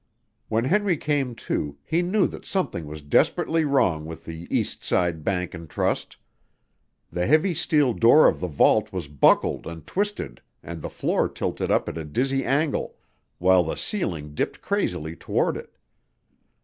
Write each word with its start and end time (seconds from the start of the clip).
When 0.49 0.63
Henry 0.63 0.97
came 0.97 1.35
to, 1.45 1.77
he 1.85 2.01
knew 2.01 2.25
that 2.25 2.43
something 2.43 2.87
was 2.87 3.03
desperately 3.03 3.65
wrong 3.65 4.07
with 4.07 4.25
the 4.25 4.47
Eastside 4.47 5.23
Bank 5.23 5.51
& 5.69 5.69
Trust. 5.69 6.17
The 7.11 7.27
heavy 7.27 7.53
steel 7.53 7.93
door 7.93 8.27
of 8.27 8.39
the 8.39 8.47
vault 8.47 8.91
was 8.91 9.07
buckled 9.07 9.67
and 9.67 9.85
twisted 9.85 10.41
and 10.63 10.81
the 10.81 10.89
floor 10.89 11.29
tilted 11.29 11.69
up 11.69 11.87
at 11.87 11.99
a 11.99 12.03
dizzy 12.03 12.43
angle, 12.43 12.95
while 13.37 13.61
the 13.61 13.77
ceiling 13.77 14.33
dipped 14.33 14.59
crazily 14.63 15.15
toward 15.15 15.55
it. 15.55 15.77